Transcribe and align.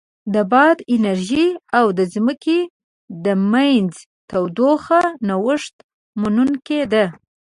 د 0.33 0.35
باد 0.51 0.77
انرژي 0.95 1.47
او 1.77 1.85
د 1.97 1.99
ځمکې 2.13 2.59
د 3.25 3.25
منځ 3.51 3.91
تودوخه 4.29 5.01
نوښت 5.27 5.75
منونکې 6.21 6.81
ده. 6.93 7.05